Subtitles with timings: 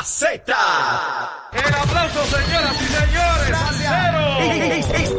[0.00, 0.40] La Z.
[1.52, 3.58] El aplauso, señoras y señores.
[3.58, 4.40] Salsero.
[4.40, 5.12] Esta es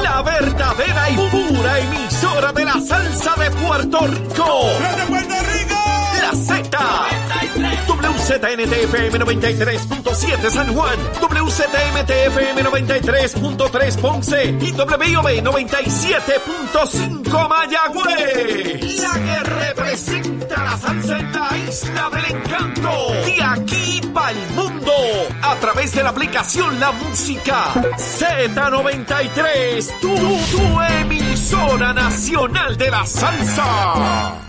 [0.00, 4.70] la verdadera y pura emisora de la salsa de Puerto Rico.
[4.78, 5.74] ¡De Puerto Rico!
[6.22, 6.70] La Z.
[7.88, 19.02] WZNTFM 93.7 San Juan, WZMTFM 93.3 Ponce y WIOB 97.5 Mayagüez.
[19.02, 22.90] La que representa la salsa en la isla del encanto.
[23.24, 24.92] De aquí para el mundo.
[25.42, 30.00] A través de la aplicación La Música Z93.
[30.00, 34.44] Tu, tu emisora nacional de la salsa.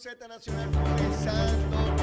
[0.00, 1.99] Z Nacional, comenzando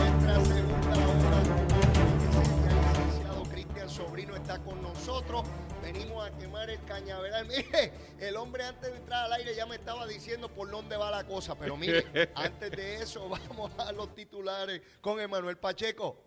[3.98, 5.44] Sobrino está con nosotros.
[5.81, 7.48] Venimos a quemar el cañaveral.
[7.48, 11.09] Mire, el hombre antes de entrar al aire ya me estaba diciendo por dónde va
[11.09, 11.56] la cosa.
[11.56, 16.27] Pero mire, antes de eso, vamos a los titulares con Emanuel Pacheco.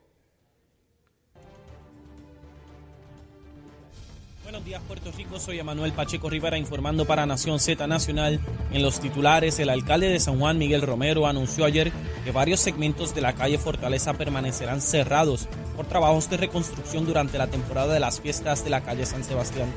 [4.50, 8.40] Buenos días Puerto Rico, soy Emanuel Pacheco Rivera informando para Nación Z Nacional.
[8.72, 11.92] En los titulares, el alcalde de San Juan, Miguel Romero, anunció ayer
[12.24, 17.46] que varios segmentos de la calle Fortaleza permanecerán cerrados por trabajos de reconstrucción durante la
[17.46, 19.72] temporada de las fiestas de la calle San Sebastián.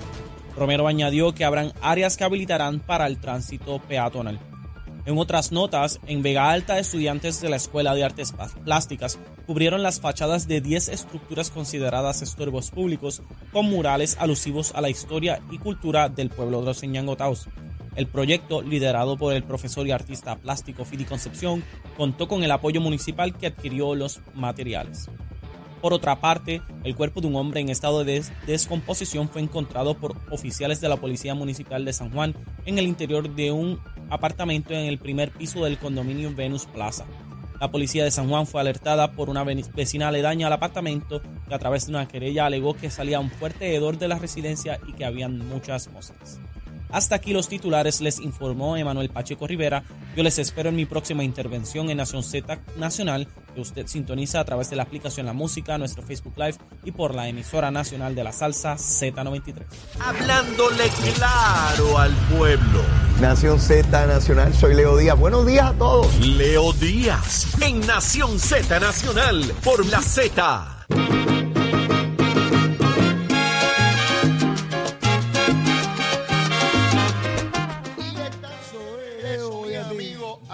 [0.57, 4.39] Romero añadió que habrán áreas que habilitarán para el tránsito peatonal.
[5.05, 8.33] En otras notas, en Vega Alta, estudiantes de la Escuela de Artes
[8.63, 13.21] Plásticas cubrieron las fachadas de 10 estructuras consideradas estorbos públicos
[13.51, 17.49] con murales alusivos a la historia y cultura del pueblo de los Ñangotaos.
[17.97, 21.65] El proyecto, liderado por el profesor y artista plástico Fidi Concepción,
[21.97, 25.09] contó con el apoyo municipal que adquirió los materiales.
[25.81, 30.15] Por otra parte, el cuerpo de un hombre en estado de descomposición fue encontrado por
[30.31, 32.33] oficiales de la Policía Municipal de San Juan
[32.65, 33.81] en el interior de un
[34.13, 37.05] apartamento en el primer piso del condominio Venus Plaza.
[37.59, 41.59] La policía de San Juan fue alertada por una vecina aledaña al apartamento que a
[41.59, 45.05] través de una querella alegó que salía un fuerte hedor de la residencia y que
[45.05, 46.39] habían muchas moscas.
[46.89, 49.83] Hasta aquí los titulares, les informó Emanuel Pacheco Rivera.
[50.15, 54.45] Yo les espero en mi próxima intervención en Nación Z Nacional, que usted sintoniza a
[54.45, 58.23] través de la aplicación La Música, nuestro Facebook Live y por la emisora nacional de
[58.23, 59.63] la salsa Z93.
[59.99, 62.81] Hablándole claro al pueblo.
[63.21, 65.17] Nación Z Nacional, soy Leo Díaz.
[65.17, 66.19] Buenos días a todos.
[66.19, 70.72] Leo Díaz en Nación Z Nacional por la Z.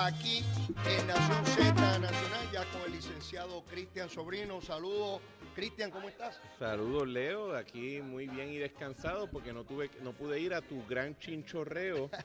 [0.10, 0.44] aquí
[0.88, 4.60] en Nación Z Nacional, ya con el licenciado Cristian Sobrino.
[4.60, 5.22] Saludos.
[5.54, 6.40] Cristian, ¿cómo estás?
[6.58, 10.86] Saludos Leo, aquí muy bien y descansado porque no tuve, no pude ir a tu
[10.88, 12.10] gran chinchorreo.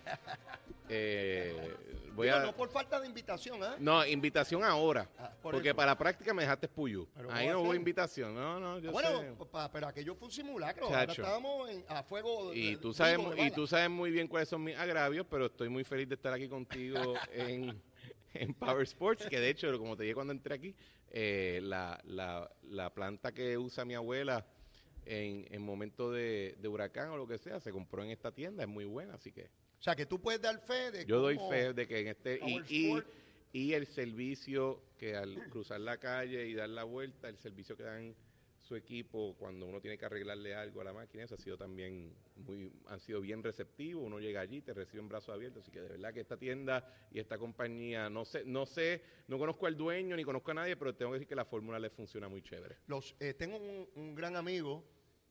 [0.90, 1.74] Eh,
[2.14, 3.76] voy Digo, a, No por falta de invitación, ¿ah?
[3.78, 5.76] no, invitación ahora, Ah, por porque eso.
[5.76, 7.06] para la práctica me dejaste puyú.
[7.30, 9.32] Ahí ¿cómo no hubo invitación, no, no, yo bueno, sé.
[9.50, 10.86] pa- pero aquello fue un simulacro.
[10.86, 12.54] Ahora estábamos en- a fuego.
[12.54, 15.69] Y de- tú, sabes, y tú sabes muy bien cuáles son mis agravios, pero estoy
[15.69, 17.82] muy feliz de estar aquí contigo en,
[18.34, 20.75] en Power Sports, que de hecho, como te dije cuando entré aquí,
[21.10, 24.44] eh, la, la, la planta que usa mi abuela
[25.06, 28.62] en, en momentos de, de huracán o lo que sea, se compró en esta tienda,
[28.64, 29.50] es muy buena, así que
[29.84, 32.40] sea, que tú puedes dar fe de yo doy fe de que en este...
[33.56, 37.84] Y, el servicio que al cruzar la calle y dar la vuelta, el servicio que
[37.84, 38.16] dan
[38.58, 42.12] su equipo cuando uno tiene que arreglarle algo a la máquina, eso ha sido también
[42.34, 45.82] muy, han sido bien receptivos, uno llega allí, te recibe en brazos abiertos, así que
[45.82, 49.76] de verdad que esta tienda y esta compañía, no sé, no sé, no conozco al
[49.76, 52.42] dueño ni conozco a nadie, pero tengo que decir que la fórmula le funciona muy
[52.42, 52.78] chévere.
[52.88, 54.82] Los, eh, tengo un, un gran amigo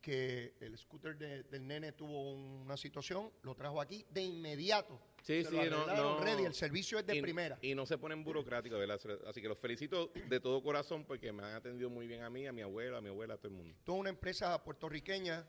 [0.03, 4.99] que el scooter de- del nene tuvo una situación, lo trajo aquí de inmediato.
[5.21, 6.19] Sí, Se sí, lo no, no.
[6.19, 7.57] ready, el servicio es de y, primera.
[7.61, 8.99] Y no se ponen burocráticos, ¿verdad?
[9.25, 12.45] Así que los felicito de todo corazón porque me han atendido muy bien a mí,
[12.45, 13.73] a mi abuela, a mi abuela, a todo el mundo.
[13.85, 15.45] Toda una empresa puertorriqueña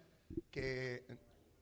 [0.52, 1.04] que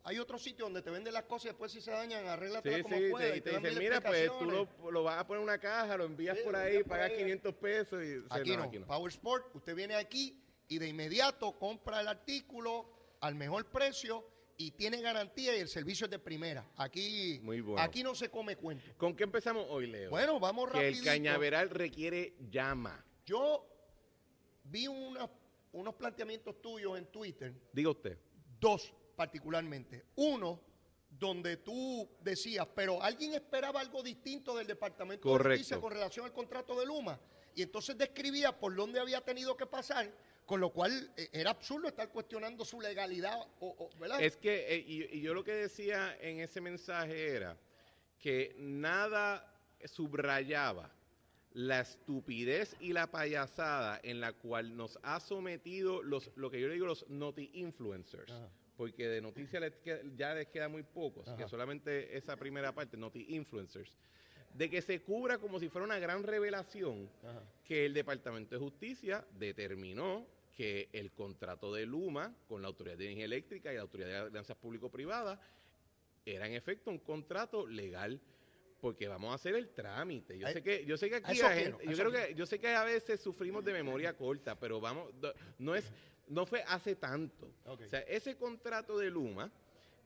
[0.04, 2.82] hay otro sitio donde te venden las cosas y después si se dañan, arréglatelas Sí,
[2.82, 3.30] como sí, puedas.
[3.32, 5.58] te- y te dan dicen, mira, pues tú lo, lo vas a poner en una
[5.58, 7.16] caja, lo envías Sí, por ahí, pagas ahí.
[7.16, 8.16] 500 pesos y...
[8.16, 8.86] o sea, Aquí no, aquí no.
[8.86, 10.38] Power Sport, usted viene aquí
[10.72, 12.86] y de inmediato compra el artículo,
[13.20, 14.26] al mejor precio
[14.56, 16.66] y tiene garantía y el servicio es de primera.
[16.76, 17.80] Aquí, Muy bueno.
[17.82, 18.84] aquí no se come cuento.
[18.96, 20.08] ¿Con qué empezamos hoy, Leo?
[20.10, 23.04] Bueno, vamos que el cañaveral requiere llama.
[23.26, 23.66] Yo
[24.64, 25.30] vi una-
[25.72, 28.18] unos planteamientos tuyos en Twitter, Diga usted.
[28.58, 30.06] dos particularmente.
[30.16, 30.58] Uno,
[31.10, 35.44] donde tú decías, pero alguien esperaba algo distinto del Departamento de.
[35.44, 37.20] Justicia con relación al contrato de Luma.
[37.54, 40.10] Y entonces describía por dónde había tenido que pasar,
[40.46, 44.22] con lo cual eh, era absurdo estar cuestionando su legalidad, o, o- ¿verdad?
[44.22, 47.56] Es que, eh, y, y yo lo que decía en ese mensaje era
[48.18, 49.48] que nada
[49.84, 50.90] subrayaba
[51.54, 56.66] la estupidez y la payasada en la cual nos ha sometido los, lo que yo
[56.68, 58.32] le digo los noti influencers.
[58.76, 62.96] Porque de noticias les queda- ya les queda muy pocos, que solamente esa primera parte,
[62.96, 63.92] noti influencers,
[64.54, 67.08] de que se cubra como si fuera una gran revelación
[67.64, 70.26] que el Departamento de Justicia determinó
[70.56, 74.16] que el contrato de Luma con la Autoridad de Energía Eléctrica y la Autoridad de
[74.28, 75.38] Alianzas Público-Privadas
[76.24, 78.20] era en efecto un contrato legal
[78.80, 80.36] porque vamos a hacer el trámite.
[80.38, 82.26] Yo Ay, sé que yo sé que aquí quiero, gente, yo creo quiero.
[82.26, 85.10] que yo sé que a veces sufrimos de memoria corta, pero vamos
[85.58, 85.90] no es
[86.28, 87.52] no fue hace tanto.
[87.64, 89.50] O sea, ese contrato de Luma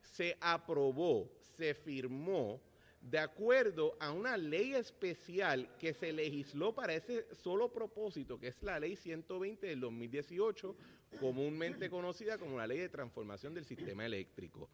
[0.01, 2.61] se aprobó, se firmó
[3.09, 8.61] de acuerdo a una ley especial que se legisló para ese solo propósito, que es
[8.61, 10.75] la ley 120 del 2018,
[11.17, 14.69] comúnmente conocida como la ley de transformación del sistema eléctrico.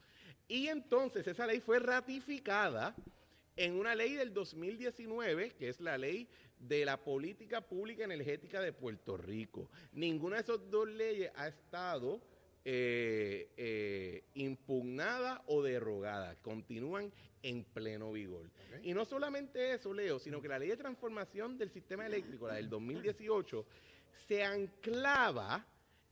[0.47, 2.95] Y entonces esa ley fue ratificada
[3.55, 6.27] en una ley del 2019, que es la ley
[6.57, 9.69] de la política pública energética de Puerto Rico.
[9.91, 12.19] Ninguna de esas dos leyes ha estado
[12.65, 17.11] eh, eh, impugnada o derogada, continúan
[17.41, 18.49] en pleno vigor.
[18.83, 22.55] Y no solamente eso, Leo, sino que la ley de transformación del sistema eléctrico, la
[22.55, 23.65] del 2018,
[24.27, 25.65] se anclaba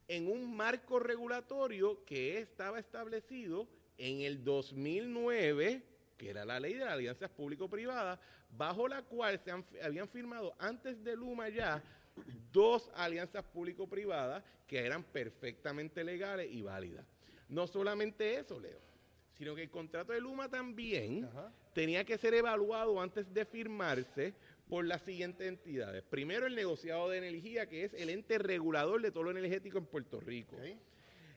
[0.07, 5.81] en un marco regulatorio que estaba establecido en el 2009,
[6.17, 8.19] que era la ley de las alianzas público-privadas,
[8.57, 11.81] bajo la cual se han- habían firmado antes de Luma ya
[12.51, 17.05] dos alianzas público-privadas que eran perfectamente legales y válidas.
[17.49, 18.79] No solamente eso, Leo,
[19.37, 21.51] sino que el contrato de Luma también Ajá.
[21.73, 24.33] tenía que ser evaluado antes de firmarse
[24.69, 26.01] por las siguientes entidades.
[26.03, 29.85] Primero, el negociado de energía, que es el ente regulador de todo lo energético en
[29.85, 30.55] Puerto Rico.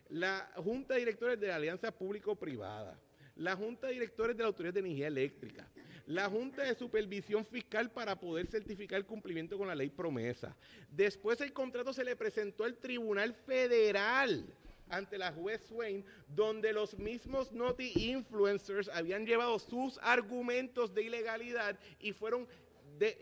[0.09, 2.97] La Junta de Directores de la Alianza Público-Privada,
[3.37, 5.69] la Junta de Directores de la Autoridad de Energía Eléctrica,
[6.07, 10.55] la Junta de Supervisión Fiscal para poder certificar el cumplimiento con la ley promesa.
[10.91, 14.45] Después el contrato se le presentó al Tribunal Federal
[14.89, 21.79] ante la juez Swain, donde los mismos Noti Influencers habían llevado sus argumentos de ilegalidad
[21.99, 22.47] y fueron,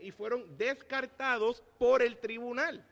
[0.01, 2.85] y fueron descartados por el tribunal.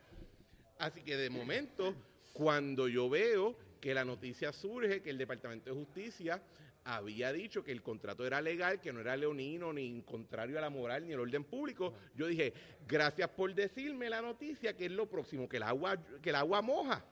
[0.80, 1.94] Así que de momento,
[2.34, 6.42] cuando yo veo que la noticia surge que el Departamento de Justicia
[6.84, 10.70] había dicho que el contrato era legal, que no era leonino, ni contrario a la
[10.70, 12.54] moral, ni el orden público, yo dije,
[12.88, 16.62] gracias por decirme la noticia, que es lo próximo, que el agua, que el agua
[16.62, 17.06] moja,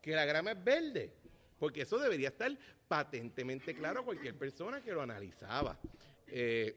[0.00, 1.12] que la grama es verde,
[1.58, 2.56] porque eso debería estar
[2.88, 5.78] patentemente claro a cualquier persona que lo analizaba.
[6.26, 6.76] Eh,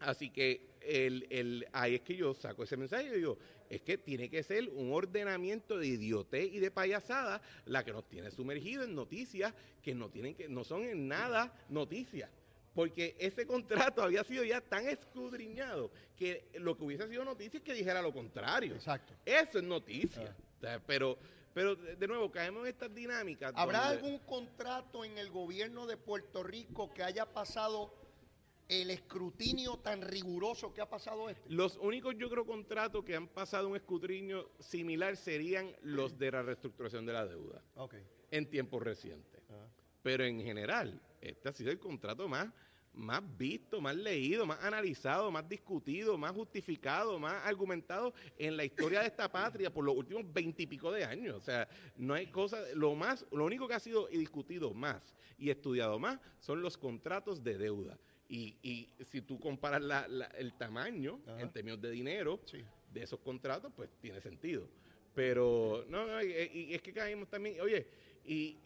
[0.00, 3.38] Así que el, el- ahí es que yo saco ese mensaje y digo,
[3.68, 8.08] es que tiene que ser un ordenamiento de idiotez y de payasada la que nos
[8.08, 9.52] tiene sumergido en noticias
[9.82, 12.30] que no tienen que no son en nada noticias.
[12.74, 17.64] Porque ese contrato había sido ya tan escudriñado que lo que hubiese sido noticia es
[17.64, 18.74] que dijera lo contrario.
[18.74, 19.14] Exacto.
[19.24, 20.36] Eso es noticia.
[20.60, 21.18] Sea, pero,
[21.54, 23.52] pero de de nuevo, caemos en estas dinámicas.
[23.56, 27.94] ¿Habrá donde- algún contrato en el gobierno de Puerto Rico que haya pasado
[28.68, 31.48] el escrutinio tan riguroso que ha pasado este?
[31.50, 36.42] Los únicos, yo creo, contratos que han pasado un escudriño similar serían los de la
[36.42, 37.94] reestructuración de la deuda Ok.
[38.30, 39.42] en tiempos recientes.
[40.02, 42.52] Pero en general, este ha sido el contrato más,
[42.92, 49.00] más visto, más leído, más analizado, más discutido, más justificado, más argumentado en la historia
[49.00, 51.36] de esta patria por los últimos veintipico de años.
[51.36, 55.50] O sea, no hay cosa, lo más, lo único que ha sido discutido más y
[55.50, 57.98] estudiado más son los contratos de deuda.
[58.28, 61.40] Y, y si tú comparas la- la- el tamaño Ajá.
[61.40, 62.64] en términos de dinero Sí.
[62.92, 64.68] de esos contratos, pues tiene sentido.
[65.14, 67.86] Pero, no, no, y, y es que caímos también, oye,
[68.24, 68.58] y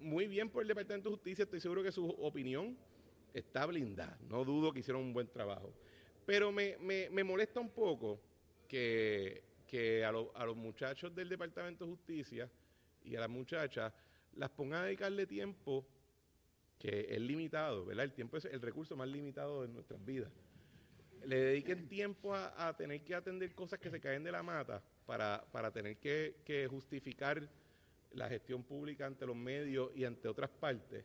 [0.00, 2.76] muy bien por el Departamento de Justicia, estoy seguro que su opinión
[3.32, 5.72] está blindada, no dudo que hicieron un buen trabajo.
[6.26, 8.20] Pero me, me, me molesta un poco
[8.68, 12.50] que, que a, lo- a los muchachos del Departamento de Justicia
[13.04, 13.92] y a las muchachas
[14.36, 15.86] las pongan a dedicarle tiempo
[16.78, 18.04] que es limitado, ¿verdad?
[18.04, 20.30] El tiempo es el recurso más limitado de nuestras vidas.
[21.24, 25.44] Le dediquen tiempo a, tener que atender cosas que se caen de la mata para,
[25.50, 27.48] para tener que, que justificar
[28.12, 31.04] la gestión pública ante los medios y ante otras partes,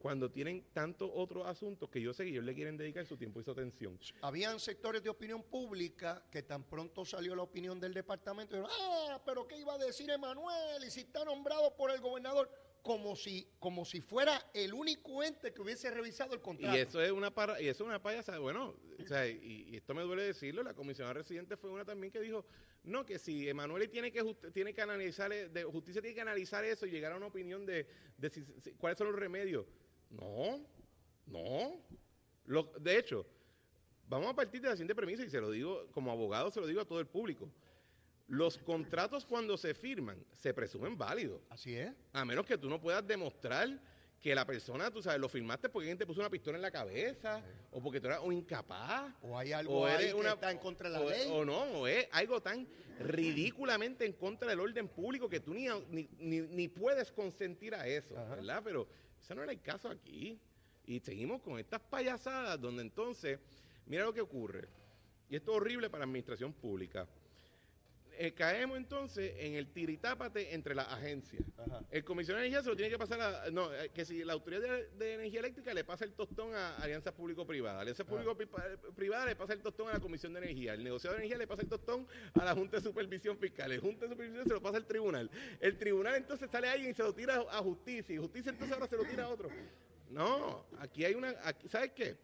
[0.00, 3.40] cuando tienen tantos otros asuntos que yo sé que ellos le quieren dedicar su tiempo
[3.40, 3.98] y su atención.
[4.20, 9.22] Habían sectores de opinión pública que tan pronto salió la opinión del departamento, dijeron, ah,
[9.24, 10.84] pero ¿qué iba a decir Emanuel?
[10.86, 12.50] Y si está nombrado por el gobernador,
[12.84, 16.76] como si, como si fuera el único ente que hubiese revisado el contrato.
[16.76, 19.76] Y eso es una para, y eso es una payasa, bueno, o sea, y, y
[19.76, 22.44] esto me duele decirlo, la comisionada residente fue una también que dijo,
[22.84, 24.22] no, que si Emanuel tiene que
[24.52, 27.64] tiene que analizar, eh, de justicia tiene que analizar eso y llegar a una opinión
[27.64, 27.86] de,
[28.18, 29.66] de si- si- cuáles son los remedios.
[30.10, 30.60] No,
[31.26, 31.80] no.
[32.44, 33.26] Lo- de hecho,
[34.06, 36.66] vamos a partir de la siguiente premisa y se lo digo como abogado, se lo
[36.66, 37.50] digo a todo el público.
[38.26, 41.42] Los contratos cuando se firman se presumen válidos.
[41.50, 41.92] Así es.
[42.12, 43.78] A menos que tú no puedas demostrar
[44.24, 46.70] que la persona, tú sabes, lo firmaste porque alguien te puso una pistola en la
[46.70, 49.12] cabeza, o porque tú eras un incapaz.
[49.20, 51.28] O hay algo ahí que está en contra de la o, ley.
[51.30, 52.66] O no, o es algo tan
[53.00, 57.86] ridículamente en contra del orden público que tú ni, ni, ni, ni puedes consentir a
[57.86, 58.36] eso, Ajá.
[58.36, 58.62] ¿verdad?
[58.64, 58.88] Pero
[59.20, 60.40] ese no era el caso aquí.
[60.86, 63.38] Y seguimos con estas payasadas donde entonces,
[63.84, 64.68] mira lo que ocurre.
[65.28, 67.06] Y esto es horrible para la administración pública.
[68.18, 71.42] Eh, caemos entonces en el tiritápate entre las agencias.
[71.58, 71.82] Ajá.
[71.90, 73.50] El comisionado de energía se lo tiene que pasar a.
[73.50, 76.76] No, eh, que si la autoridad de, de energía eléctrica le pasa el tostón a
[76.76, 77.80] Alianza Público-Privada.
[77.80, 80.74] Alianza Público-Privada le pasa el tostón a la Comisión de Energía.
[80.74, 83.72] El negociado de energía le pasa el tostón a la Junta de Supervisión Fiscal.
[83.72, 85.30] El Junta de Supervisión se lo pasa al tribunal.
[85.60, 88.14] El tribunal entonces sale alguien y se lo tira a justicia.
[88.14, 89.48] Y justicia entonces ahora se lo tira a otro.
[90.10, 91.34] No, aquí hay una.
[91.42, 92.16] Aquí, ¿Sabes qué?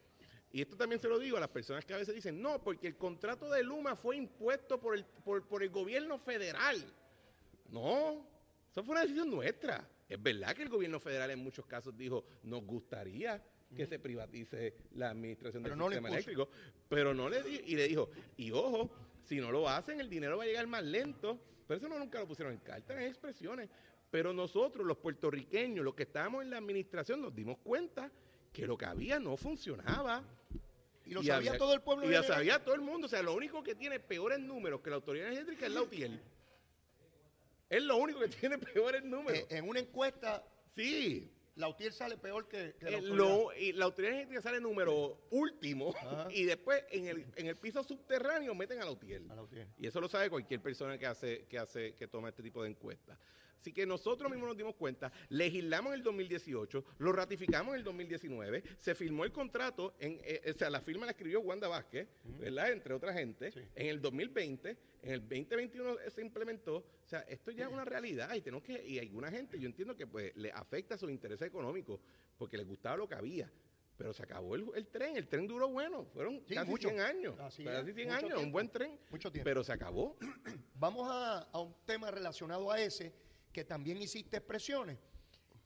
[0.53, 2.89] Y esto también se lo digo a las personas que a veces dicen, no, porque
[2.89, 6.77] el contrato de Luma fue impuesto por el, por, por el gobierno federal.
[7.69, 8.27] No,
[8.71, 9.87] eso fue una decisión nuestra.
[10.09, 13.41] Es verdad que el gobierno federal en muchos casos dijo, nos gustaría
[13.77, 16.49] que se privatice la administración Pero del no sistema eléctrico,
[16.89, 18.91] pero no le di- y le dijo, y ojo,
[19.23, 21.39] si no lo hacen, el dinero va a llegar más lento.
[21.69, 23.69] Pero eso no nunca lo pusieron en carta, en expresiones.
[24.11, 28.11] Pero nosotros, los puertorriqueños, los que estábamos en la administración, nos dimos cuenta
[28.53, 30.25] que lo que había no funcionaba.
[31.11, 32.09] Y lo sabía había- todo el pueblo.
[32.09, 33.07] Y lo sabía todo el mundo.
[33.07, 36.21] O sea, lo único que tiene peores números que la autoridad energética es la UTIEL.
[37.69, 39.45] Es lo único que tiene peores números.
[39.49, 40.45] En una encuesta,
[40.77, 41.31] sí.
[41.57, 43.17] la UTIER sale peor que, que la Eh, autoridad.
[43.17, 46.29] lo- y la autoridad energética sale número último Ajá.
[46.31, 49.31] y después en el, en el piso subterráneo meten a la UTIEL.
[49.31, 49.67] A la UTIER.
[49.79, 52.71] Y eso lo sabe cualquier persona que hace, que hace, que toma este tipo de
[52.71, 53.19] encuestas.
[53.61, 57.85] Así que nosotros mismos nos dimos cuenta, legislamos en el 2018, lo ratificamos en el
[57.85, 62.09] 2019, se firmó el contrato, en, eh, o sea, la firma la escribió Wanda Vázquez,
[62.39, 62.73] ¿verdad?
[62.73, 63.53] Entre otra gente.
[63.53, 63.61] Sí.
[63.75, 66.77] En el 2020, en el 2021 se implementó.
[66.77, 69.95] O sea, esto ya es una realidad y tenemos que, y alguna gente, yo entiendo
[69.95, 72.01] que pues le afecta sus intereses económicos
[72.39, 73.51] porque les gustaba lo que había.
[73.99, 76.89] Pero se acabó el, el tren, el tren duró bueno, fueron Sí, casi mucho.
[76.89, 79.45] 100 años, Así casi es, 100 mucho años, un buen tren, Mucho tiempo.
[79.45, 80.17] pero se acabó.
[80.77, 83.13] Vamos a, a un tema relacionado a ese,
[83.53, 84.99] que también hiciste expresiones.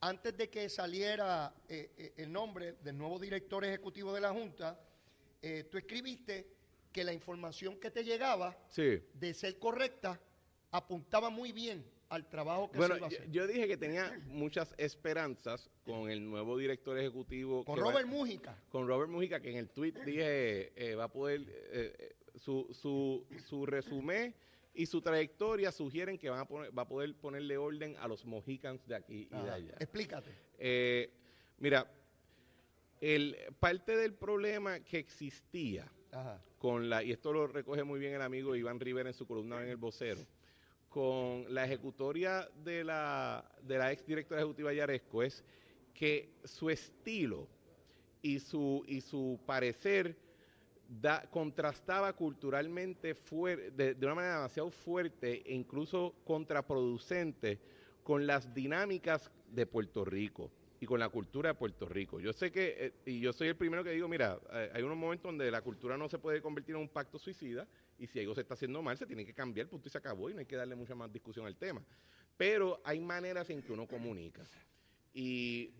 [0.00, 4.78] Antes de que saliera eh, eh, el nombre del nuevo director ejecutivo de la Junta,
[5.40, 6.46] eh, tú escribiste
[6.92, 9.00] que la información que te llegaba, Sí.
[9.14, 10.20] de ser correcta,
[10.70, 13.30] apuntaba muy bien al trabajo que Bueno, se iba a hacer.
[13.30, 17.64] yo dije que tenía muchas esperanzas con el nuevo director ejecutivo.
[17.64, 18.56] Con va- Robert Mújica.
[18.68, 23.64] con Robert Mujica, que en el tweet dije eh, va a poder, su, su, su
[23.66, 24.34] resumen
[24.74, 28.24] y su trayectoria sugieren que van a poner, va a poder ponerle orden a los
[28.24, 29.74] Mohicans de aquí y de allá.
[29.78, 30.30] Explícate.
[30.58, 31.10] Eh,
[31.58, 31.88] mira,
[33.00, 36.42] el, parte del problema que existía Ajá.
[36.58, 39.62] con la, y esto lo recoge muy bien el amigo Iván Rivera en su columna
[39.62, 40.26] en El Vocero,
[40.88, 45.44] con la ejecutoria de la, de la ex directora ejecutiva Yaresco es
[45.92, 47.48] que su estilo
[48.22, 50.16] y su, y su parecer
[51.00, 57.58] da, contrastaba culturalmente fuer- de, de una manera demasiado fuerte e incluso contraproducente
[58.02, 62.20] con las dinámicas de Puerto Rico y con la cultura de Puerto Rico.
[62.20, 64.96] Yo sé que, eh, y yo soy el primero que digo, mira, eh, hay unos
[64.98, 67.66] momentos donde la cultura no se puede convertir en un pacto suicida
[67.98, 70.28] y si algo se está haciendo mal, se tiene que cambiar, punto y se acabó
[70.28, 71.82] y no hay que darle mucha más discusión al tema.
[72.36, 74.42] Pero hay maneras en que uno comunica.
[75.14, 75.70] Y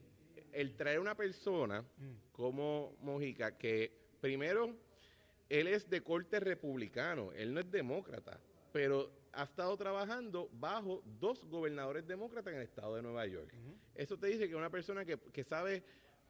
[0.53, 1.85] el traer una persona
[2.33, 4.75] como Mojica, que primero,
[5.49, 8.41] él es de corte republicano, él no es demócrata,
[8.73, 13.53] pero ha estado trabajando bajo dos gobernadores demócratas en el estado de Nueva York.
[13.95, 15.83] Eso te dice que una persona que, que sabe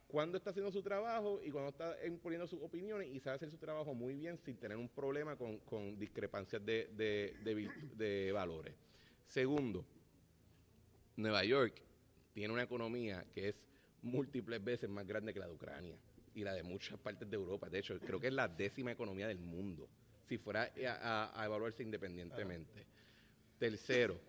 [0.07, 3.59] cuándo está haciendo su trabajo y cuándo está imponiendo sus opiniones y sabe hacer su
[3.59, 8.75] trabajo muy bien sin tener un problema con, con discrepancias de, de- de de valores.
[9.27, 9.85] Segundo,
[11.17, 11.81] Nueva York
[12.33, 13.57] tiene una economía que es
[14.03, 15.97] múltiples veces más grande que la de Ucrania
[16.35, 17.69] y la de muchas partes de Europa.
[17.69, 19.89] De hecho, creo que es la décima economía del mundo,
[20.29, 22.87] si fuera a, evaluarse independientemente.
[23.59, 24.21] Tercero,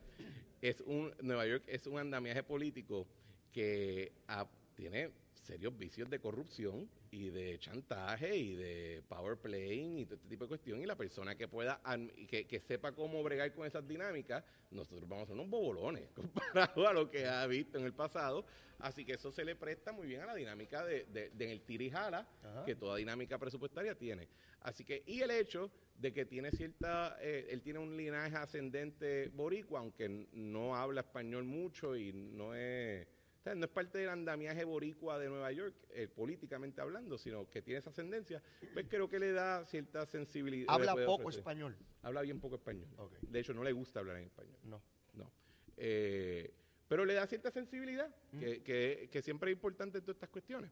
[0.62, 3.08] es un Nueva York es un andamiaje político
[3.52, 5.12] que ah, tiene
[5.44, 10.44] serios vicios de corrupción y de chantaje y de power playing y todo este tipo
[10.44, 11.80] de cuestión y la persona que pueda
[12.28, 16.88] que, que sepa cómo bregar con esas dinámicas nosotros vamos a ser unos bobolones comparado
[16.88, 18.46] a lo que ha visto en el pasado
[18.80, 21.62] así que eso se le presta muy bien a la dinámica de, de, de el
[21.62, 22.66] tira y jala Ajá.
[22.66, 24.28] que toda dinámica presupuestaria tiene
[24.62, 29.30] así que y el hecho de que tiene cierta eh, él tiene un linaje ascendente
[29.30, 33.08] boricua aunque no habla español mucho y no es
[33.46, 37.48] o sea, no es parte del andamiaje boricua de Nueva York, eh, políticamente hablando, sino
[37.48, 38.42] que tiene esa ascendencia,
[38.74, 40.66] pues creo que le da cierta sensibilidad.
[40.74, 41.76] Habla poco español.
[42.02, 42.88] Habla bien poco español.
[43.22, 44.58] De hecho, no le gusta hablar en español.
[44.64, 44.82] No.
[45.14, 45.32] No.
[45.78, 46.52] Eh,
[46.88, 48.10] pero le da cierta sensibilidad,
[48.40, 50.72] que, que- que siempre es importante en todas estas cuestiones.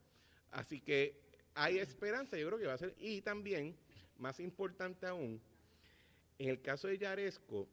[0.50, 1.22] Así que
[1.54, 2.96] hay esperanza, yo creo que va a ser.
[2.98, 3.76] Y también,
[4.18, 5.40] más importante aún,
[6.40, 7.70] en el caso de Yaresco,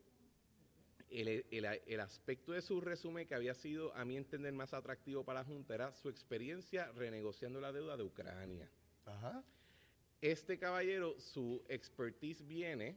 [1.10, 5.24] el, el- el aspecto de su resumen que había sido, a mi entender, más atractivo
[5.24, 8.70] para la Junta era su experiencia renegociando la deuda de Ucrania.
[9.06, 9.42] Ajá.
[10.20, 12.96] Este caballero, su expertise viene,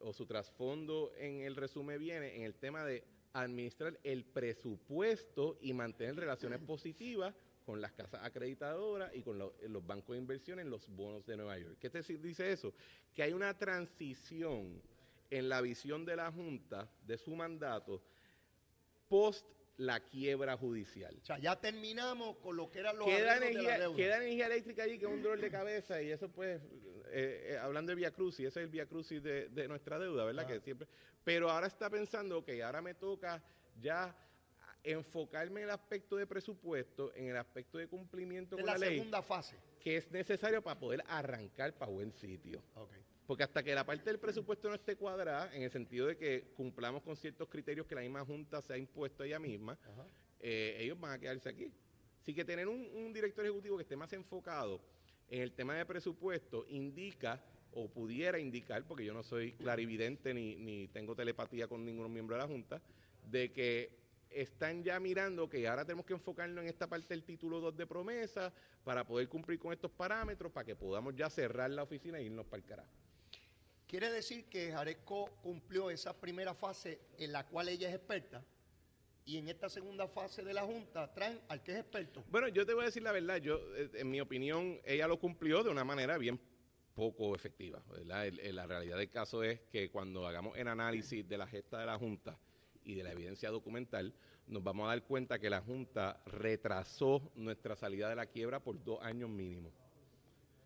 [0.00, 5.72] o su trasfondo en el resumen viene en el tema de administrar el presupuesto y
[5.72, 7.34] mantener relaciones positivas
[7.64, 11.36] con las casas acreditadoras y con lo- los bancos de inversión en los bonos de
[11.36, 11.76] Nueva York.
[11.80, 12.74] ¿Qué te dice eso?
[13.14, 14.82] Que hay una transición
[15.38, 18.00] en la visión de la Junta, de su mandato,
[19.08, 19.44] post
[19.78, 21.18] la quiebra judicial.
[21.20, 23.96] O sea, ya terminamos con lo que eran los Queda de la energía, deuda.
[23.96, 26.62] queda energía eléctrica allí que es un dolor de cabeza y eso pues,
[27.08, 30.24] eh, eh, hablando de Via Crucis, ese es el Via Crucis de, de nuestra deuda,
[30.24, 30.44] ¿verdad?
[30.44, 30.52] Ah.
[30.52, 30.86] Que siempre,
[31.24, 33.42] pero ahora está pensando que ahora me toca
[33.80, 34.16] ya
[34.84, 38.86] enfocarme en el aspecto de presupuesto, en el aspecto de cumplimiento de con la, la,
[38.86, 39.56] ley, segunda fase.
[39.80, 42.62] que es necesario para poder arrancar para buen sitio.
[42.76, 42.92] Ok.
[43.26, 46.52] Porque hasta que la parte del presupuesto no esté cuadrada, en el sentido de que
[46.56, 49.78] cumplamos con ciertos criterios que la misma Junta se ha impuesto ella misma,
[50.40, 51.72] eh, ellos van a quedarse aquí.
[52.20, 54.80] Así que tener un, un director ejecutivo que esté más enfocado
[55.28, 60.56] en el tema de presupuesto indica o pudiera indicar, porque yo no soy clarividente ni,
[60.56, 62.80] ni tengo telepatía con ningún miembro de la Junta,
[63.30, 67.60] de que están ya mirando que ahora tenemos que enfocarnos en esta parte del título
[67.60, 71.84] 2 de promesa para poder cumplir con estos parámetros, para que podamos ya cerrar la
[71.84, 72.90] oficina e irnos para el carajo.
[73.86, 78.42] Quiere decir que Jaresco cumplió esa primera fase en la cual ella es experta
[79.26, 82.24] y en esta segunda fase de la Junta traen al que es experto.
[82.30, 85.18] Bueno, yo te voy a decir la verdad, yo, eh, en mi opinión, ella lo
[85.18, 86.40] cumplió de una manera bien
[86.94, 87.82] poco efectiva.
[87.90, 88.26] ¿verdad?
[88.26, 91.78] El- el- la realidad del caso es que cuando hagamos el análisis de la gesta
[91.78, 92.38] de la Junta
[92.84, 94.14] y de la evidencia documental,
[94.46, 98.82] nos vamos a dar cuenta que la Junta retrasó nuestra salida de la quiebra por
[98.82, 99.70] dos años mínimo.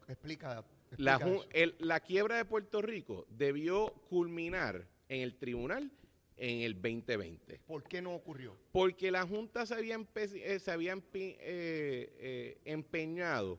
[0.09, 0.64] Explica.
[0.96, 1.18] La,
[1.53, 5.90] el- quiebra de Puerto Rico debió culminar en el tribunal
[6.37, 7.61] en el 2020.
[7.66, 8.57] ¿Por qué no ocurrió?
[8.72, 13.59] Porque la Junta se había, empe- eh, se había empe- eh, eh, empeñado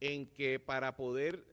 [0.00, 1.44] en que para poder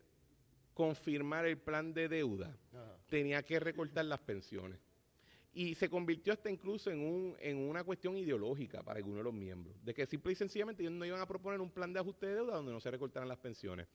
[0.74, 2.97] confirmar el plan de deuda Ajá.
[3.10, 4.80] tenía que recortar las pensiones.
[5.54, 9.34] Y se convirtió hasta incluso en, un, en una cuestión ideológica para algunos de los
[9.34, 12.28] miembros, de que simple y sencillamente ellos no iban a proponer un plan de ajuste
[12.28, 13.88] de deuda donde no se recortaran las pensiones.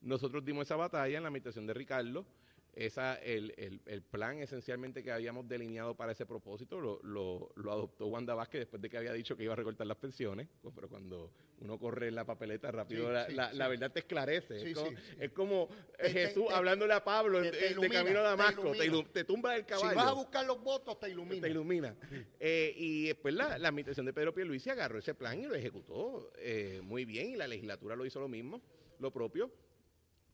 [0.00, 2.26] Nosotros dimos esa batalla en la administración de Ricardo.
[2.74, 7.72] Esa, el, el- el plan esencialmente que habíamos delineado para ese propósito lo, lo- lo
[7.72, 10.46] adoptó Wanda Vázquez después de que había dicho que iba a recortar las pensiones.
[10.74, 13.56] Pero cuando uno corre en la papeleta rápido, Sí, la, sí, la- sí.
[13.56, 14.70] la verdad te esclarece.
[15.18, 18.72] Es, como, es Te- Jesús te- hablándole a Pablo te- de ilumina, camino a Damasco.
[18.72, 18.84] Te, ilumina.
[19.08, 21.40] ilu- te tumba del caballo Si vas a buscar los votos, te ilumina.
[21.40, 21.96] te ilumina.
[22.38, 26.30] Eh, y después la, la administración de Pedro Pierluisi agarró ese plan y lo ejecutó
[26.36, 28.60] eh, muy bien y la legislatura lo hizo lo mismo,
[28.98, 29.50] lo propio.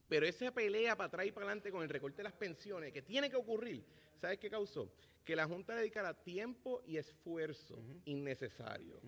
[0.07, 3.01] Pero esa pelea para atrás y para adelante con el recorte de las pensiones, que
[3.01, 3.83] tiene que ocurrir,
[4.19, 4.91] ¿sabes qué causó?
[5.23, 8.99] Que la Junta dedicara tiempo y esfuerzo innecesario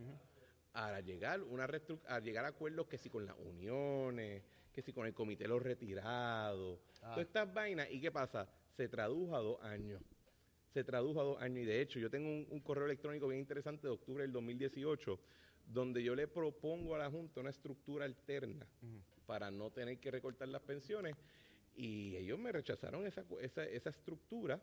[0.73, 4.91] a llegar una restru- a llegar a acuerdos que si con las uniones, que si
[4.91, 7.11] con el comité de los retirados, Ah.
[7.13, 7.89] todas estas vainas.
[7.91, 8.47] ¿Y qué pasa?
[8.75, 10.01] Se tradujo a dos años.
[10.73, 11.59] Se tradujo a dos años.
[11.59, 15.17] Y de hecho, yo tengo un, un correo electrónico bien interesante de octubre del 2018,
[15.67, 18.67] donde yo le propongo a la Junta una estructura alterna
[19.25, 21.15] para no tener que recortar las pensiones.
[21.75, 24.59] Y ellos me rechazaron esa, esa, esa estructura.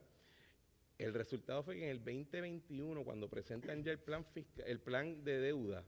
[0.98, 5.24] El resultado fue que en el 2021, cuando presentan ya el plan, fisca- el plan
[5.24, 5.84] de deuda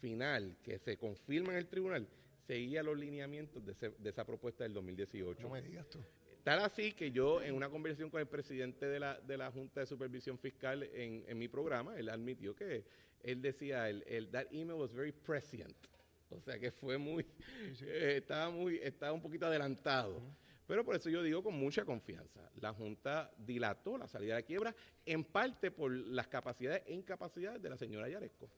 [0.00, 2.06] final, que se confirma en el tribunal,
[2.46, 5.42] seguía los lineamientos de, ese- de esa propuesta del 2018.
[5.42, 5.98] No me digas tú.
[6.44, 9.80] Tal así que yo, en una conversación con el presidente de la, de la Junta
[9.80, 12.84] de Supervisión Fiscal en, en mi programa, él admitió que
[13.22, 15.74] él decía, el, el, that email was very prescient.
[16.36, 17.26] O sea que fue muy,
[17.82, 20.20] eh, estaba muy, estaba un poquito adelantado.
[20.66, 24.46] Pero por eso yo digo con mucha confianza, la Junta dilató la salida de la
[24.46, 28.48] quiebra en parte por las capacidades e incapacidades de la señora Yaresco.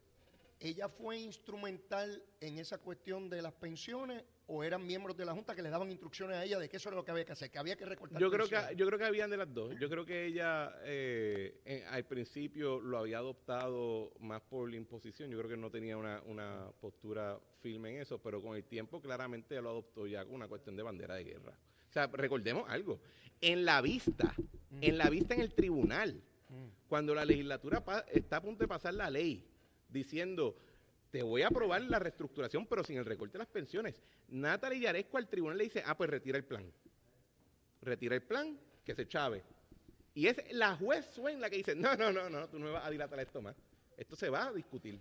[0.61, 5.55] ¿Ella fue instrumental en esa cuestión de las pensiones o eran miembros de la Junta
[5.55, 7.51] que le daban instrucciones a ella de que eso era lo que había que hacer,
[7.51, 9.75] que había que recortar Yo creo que, yo creo que habían de las dos.
[9.81, 15.31] Yo creo que ella eh, en- al principio lo había adoptado más por la imposición.
[15.31, 19.01] Yo creo que no tenía una, una postura firme en eso, pero con el tiempo
[19.01, 21.59] claramente lo adoptó ya como una cuestión de bandera de guerra.
[21.89, 23.01] O sea, recordemos algo.
[23.41, 24.35] En la vista,
[24.81, 26.23] en la vista en el tribunal,
[26.89, 29.45] cuando la legislatura está a punto de pasar la ley
[29.89, 30.57] diciendo
[31.15, 34.03] te voy a aprobar la reestructuración, pero sin el recorte de las pensiones.
[34.31, 36.69] Natalie Yaresco al tribunal le dice, ah, pues retira el plan.
[37.83, 39.45] Retira el plan, que se chave.
[40.13, 42.85] Y es la juez Swain la que dice, no, no, no, no, tú no vas
[42.85, 43.55] a dilatar esto más.
[43.97, 45.01] Esto se va a discutir.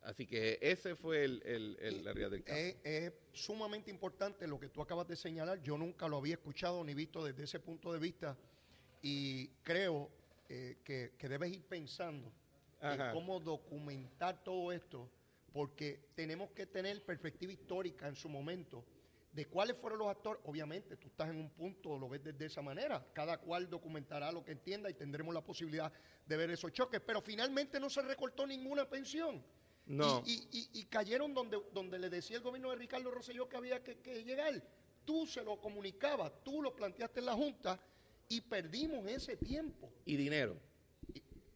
[0.00, 2.58] Así que ese fue el, el- el- realidad del caso.
[2.82, 5.62] Es, sumamente importante lo que tú acabas de señalar.
[5.62, 8.34] Yo nunca lo había escuchado ni visto desde ese punto de vista
[9.02, 10.08] y creo
[10.48, 12.32] eh, que debes ir pensando
[12.82, 13.08] Ajá.
[13.10, 15.10] en cómo documentar todo esto,
[15.52, 18.84] porque tenemos que tener perspectiva histórica en su momento
[19.32, 20.42] de cuáles fueron los actores.
[20.44, 23.06] Obviamente, tú estás en un punto, lo ves desde esa manera.
[23.14, 25.90] Cada cual documentará lo que entienda y tendremos la posibilidad
[26.26, 27.00] de ver esos choques.
[27.00, 29.42] Pero finalmente no se recortó ninguna pensión.
[29.86, 30.22] No.
[30.26, 33.56] Y, y- y- y cayeron donde, donde le decía el gobierno de Ricardo Rosselló que
[33.56, 34.62] había que, que llegar.
[35.04, 37.80] Tú se lo comunicabas, tú lo planteaste en la Junta
[38.28, 39.90] y perdimos ese tiempo.
[40.04, 40.56] Y dinero.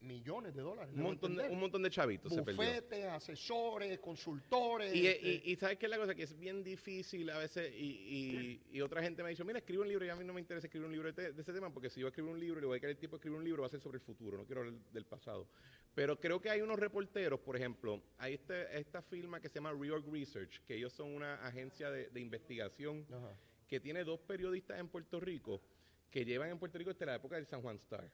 [0.07, 0.92] Millones de dólares.
[0.95, 1.53] Un montón de, entender.
[1.53, 2.62] un montón de chavitos se perdió.
[2.62, 4.95] Bufetes, asesores, consultores.
[4.95, 7.73] Y, este, y, y sabes qué es la cosa que es bien difícil a veces
[7.75, 10.40] y, otra gente me ha dicho, mira, escribe un libro y a mí no me
[10.40, 12.61] interesa escribir un libro de, de ese tema porque si yo escribo un libro y
[12.61, 14.05] le voy a quedar el tiempo de escribir un libro va a ser sobre el
[14.05, 15.49] futuro, no quiero hablar del pasado.
[15.95, 19.73] Pero creo que hay unos reporteros, por ejemplo, hay este, esta firma que se llama
[19.73, 23.35] Reorg Research, que ellos son una agencia de, de investigación Ajá.
[23.66, 25.61] que tiene dos periodistas en Puerto Rico
[26.11, 28.11] que llevan en Puerto Rico desde la época del San Juan Star.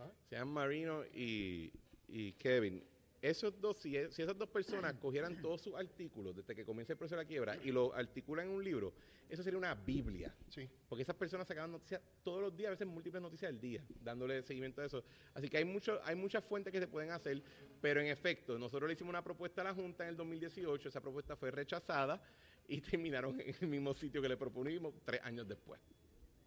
[0.00, 0.12] Ajá.
[0.28, 1.72] Se llaman Marino y,
[2.08, 2.82] y Kevin.
[3.20, 6.98] Esos dos, si, si esas dos personas cogieran todos sus artículos desde que comienza el
[6.98, 8.94] proceso de la quiebra y lo articulan en un libro,
[9.28, 10.34] eso sería una Biblia.
[10.48, 10.68] Sí.
[10.88, 14.42] Porque esas personas sacaban noticias todos los días, a veces múltiples noticias al día, dándole
[14.42, 15.04] seguimiento a eso.
[15.34, 17.42] Así que hay mucho, hay muchas fuentes que se pueden hacer,
[17.80, 21.00] pero en efecto, nosotros le hicimos una propuesta a la Junta en el 2018, esa
[21.00, 22.22] propuesta fue rechazada
[22.66, 25.80] y terminaron en el mismo sitio que le propusimos tres años después.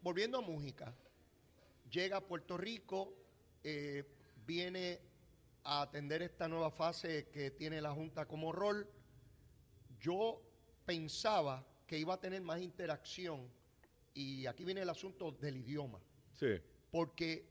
[0.02, 0.94] Volviendo a Mújica,
[1.90, 3.14] llega a Puerto Rico,
[3.64, 4.04] eh,
[4.46, 5.00] viene
[5.64, 8.86] a atender esta nueva fase que tiene la Junta como rol.
[9.98, 10.40] Yo
[10.84, 13.48] pensaba que iba a tener más interacción
[14.12, 16.00] y aquí viene el asunto del idioma,
[16.34, 16.60] Sí.
[16.90, 17.48] porque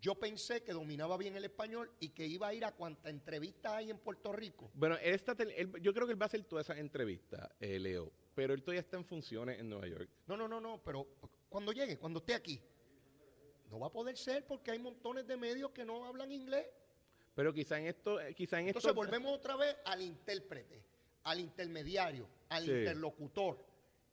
[0.00, 3.76] yo pensé que dominaba bien el español y que iba a ir a cuanta entrevista
[3.76, 4.70] hay en Puerto Rico.
[4.74, 4.96] Bueno,
[5.36, 8.54] tel- él- yo creo que él va a hacer todas esas entrevistas, eh, Leo, pero
[8.54, 10.08] él todavía está en funciones en Nueva York.
[10.26, 11.06] No, no, no, no, pero
[11.50, 12.60] cuando llegue, cuando esté aquí,
[13.70, 16.66] no va a poder ser porque hay montones de medios que no hablan inglés.
[17.34, 20.82] Pero quizá en esto, eh, quizá en Entonces esto, volvemos otra vez al intérprete,
[21.24, 22.70] al intermediario, al Sí.
[22.72, 23.64] interlocutor.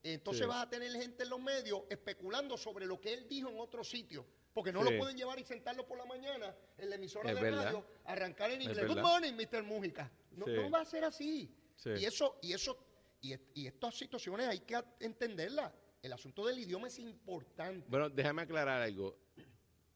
[0.04, 0.48] Entonces Sí.
[0.48, 3.84] vas a tener gente en los medios especulando sobre lo que él dijo en otro
[3.84, 4.26] sitio.
[4.54, 4.92] Porque no Sí.
[4.92, 7.64] lo pueden llevar y sentarlo por la mañana en la emisora Es de verdad.
[7.66, 8.88] radio, arrancar en inglés.
[8.88, 9.64] Good morning, Mr.
[9.64, 10.10] Mújica.
[10.32, 11.52] No, no va a ser así.
[11.76, 11.90] Sí.
[12.00, 12.78] Y eso, y eso,
[13.22, 15.72] y, y estas situaciones hay que entenderlas.
[16.02, 17.86] El asunto del idioma es importante.
[17.90, 19.16] bueno, déjame aclarar algo.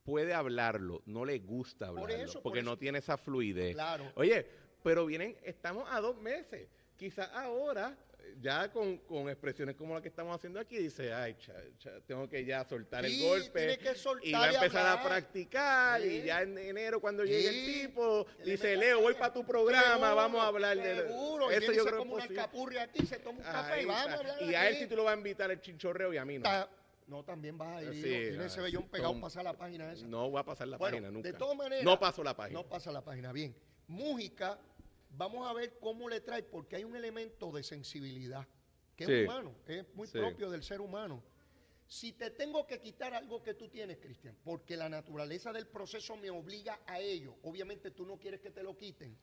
[0.03, 3.73] Puede hablarlo, no le gusta Por hablarlo, por porque no tiene esa fluidez.
[3.75, 4.11] Claro.
[4.15, 4.45] Oye,
[4.83, 6.67] pero vienen, estamos a dos meses.
[6.97, 7.95] Quizás ahora,
[8.39, 12.27] ya con, con expresiones como la que estamos haciendo aquí, dice, ay, cha- cha, tengo
[12.27, 13.59] que ya soltar Sí, el golpe.
[13.59, 16.03] tiene que soltar y va a empezar a practicar.
[16.03, 20.15] Y ya en enero, cuando llegue el tipo, dice, Leo, voy para tu programa, Seguro,
[20.15, 20.95] vamos a hablar de...
[20.95, 24.07] Seguro, Eso y yo creo que una alcapurria aquí, se toma un café y vamos
[24.07, 26.25] a hablar Y a él sí tú lo vas a invitar el chinchorreo y a
[26.25, 26.43] mí no.
[26.43, 26.69] Ta-
[27.07, 27.93] No, también vas a ir.
[27.93, 30.05] Sí, tiene ah, ese vellón pegado, tom- pasa la página esa.
[30.07, 31.31] No voy a pasar la Bueno, página nunca.
[31.31, 31.83] De todas maneras.
[31.83, 32.59] No paso la página.
[32.61, 33.31] No pasa la página.
[33.33, 33.55] Bien.
[33.87, 34.59] Mújica,
[35.17, 38.47] vamos a ver cómo le trae, porque hay un elemento de sensibilidad,
[38.95, 39.11] que Sí.
[39.11, 40.17] es humano, es muy Sí.
[40.17, 41.21] propio del ser humano.
[41.87, 46.15] Si te tengo que quitar algo que tú tienes, Cristian, porque la naturaleza del proceso
[46.15, 49.17] me obliga a ello, obviamente tú no quieres que te lo quiten,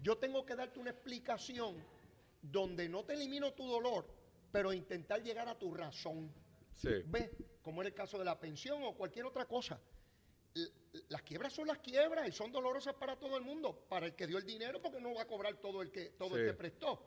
[0.00, 1.76] yo tengo que darte una explicación
[2.40, 4.06] donde no te elimino tu dolor,
[4.50, 6.32] pero intentar llegar a tu razón.
[6.76, 6.88] Sí.
[7.06, 7.30] ¿Ves?
[7.62, 9.80] Como en el caso de la pensión o cualquier otra cosa.
[11.08, 13.86] Las quiebras son las quiebras y son dolorosas para todo el mundo.
[13.88, 16.36] Para el que dio el dinero, porque no va a cobrar todo el que, todo
[16.36, 17.00] el que prestó.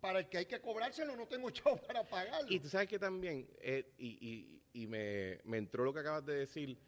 [0.00, 2.50] Para el que hay que cobrárselo, no tengo chavo para pagarlo.
[2.50, 6.24] Y tú sabes que también, eh, y, y- y me, me entró lo que acabas
[6.26, 6.78] de decir,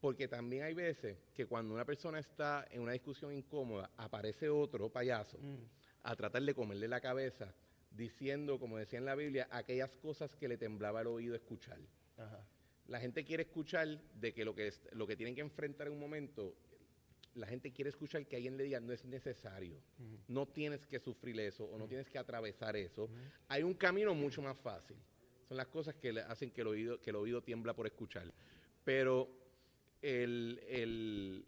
[0.00, 4.90] porque también hay veces que cuando una persona está en una discusión incómoda, aparece otro
[4.90, 5.56] payaso Mm.
[6.02, 7.54] a tratar de comerle la cabeza,
[7.96, 11.78] diciendo, como decía en la Biblia, aquellas cosas que le temblaba el oído escuchar.
[12.16, 12.44] Ajá.
[12.88, 13.86] La gente quiere escuchar
[14.20, 16.54] de que lo que, es- lo que tienen que enfrentar en un momento,
[17.34, 19.80] la gente quiere escuchar que alguien le diga no es necesario,
[20.28, 23.08] no tienes que sufrir eso o no tienes que atravesar eso.
[23.48, 24.96] Hay un camino mucho más fácil.
[25.48, 28.30] Son las cosas que le hacen que el oído, que el oído tiembla por escuchar.
[28.84, 29.28] Pero
[30.02, 31.44] el, el-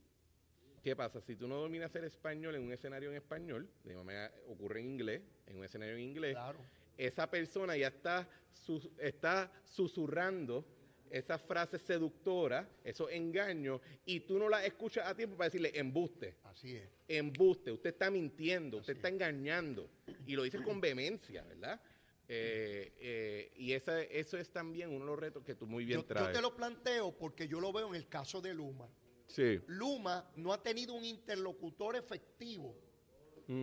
[0.85, 1.21] ¿qué pasa?
[1.23, 4.81] Si tú no dominas el español en un escenario en español, de igual manera ocurre
[4.81, 6.59] en inglés, en un escenario en inglés, Claro.
[6.99, 10.65] esa persona ya está, sus- está susurrando
[11.11, 16.37] esas frases seductoras, esos engaños, y tú no las escuchas a tiempo para decirle embuste,
[16.45, 16.89] Así es.
[17.09, 19.89] embuste, usted está mintiendo, usted está engañando,
[20.27, 21.81] y lo dice con vehemencia, ¿verdad?
[22.29, 26.01] Eh, eh, y esa, eso es también uno de los retos que tú muy bien
[26.01, 26.33] Yo, yo traes.
[26.33, 28.89] te lo planteo porque yo lo veo en el caso de Luma.
[29.27, 29.61] Sí.
[29.67, 32.75] Luma no ha tenido un interlocutor efectivo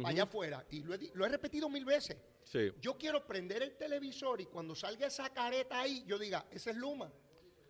[0.06, 0.65] allá afuera.
[0.69, 2.17] Y lo he, di- lo he repetido mil veces.
[2.43, 2.71] Sí.
[2.82, 6.76] Yo quiero prender el televisor y cuando salga esa careta ahí, yo diga, ese es
[6.76, 7.12] Luma.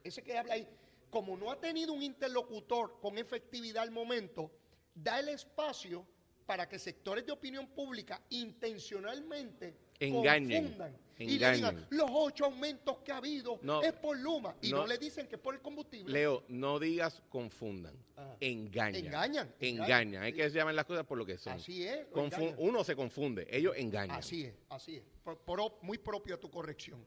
[0.04, 0.67] Ese que habla ahí.
[1.10, 4.49] Como no ha tenido un interlocutor con efectividad al momento,
[4.95, 6.06] da el espacio
[6.45, 9.75] para que sectores de opinión pública intencionalmente
[10.06, 11.88] Engañen, confundan y le digan, engañen.
[11.92, 14.56] los ocho aumentos que ha habido No, es por Luma.
[14.62, 14.88] Y no, no.
[14.88, 16.12] le dicen que es por el combustible.
[16.12, 18.36] Leo, no digas confundan, Ajá.
[18.40, 19.06] engañan.
[19.06, 20.24] Engañan, engañan, Engañan.
[20.24, 21.54] Hay que llamar las cosas por lo que son.
[21.54, 22.56] Así es, lo Confu- engañan.
[22.58, 24.18] uno se confunde, ellos engañan.
[24.18, 25.04] Así es, así es.
[25.24, 27.06] Pro- pro- muy propia tu corrección.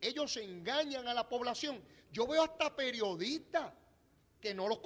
[0.00, 1.82] Ellos engañan a la población.
[2.10, 3.74] Yo veo hasta periodistas
[4.40, 4.78] que no los